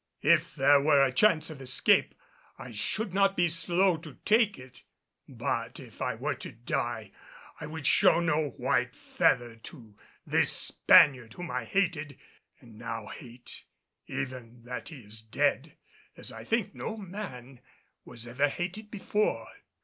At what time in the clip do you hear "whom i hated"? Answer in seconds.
11.35-12.17